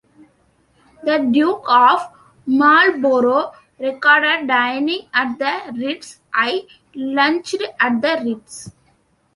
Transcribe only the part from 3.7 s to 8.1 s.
recorded dining at the Ritz; I lunched at